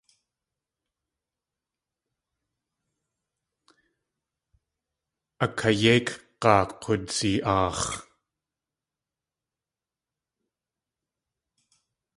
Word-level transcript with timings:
A 5.43 5.47
kayéikg̲aa 5.57 6.59
k̲oowdzi.aax̲. 6.81 7.89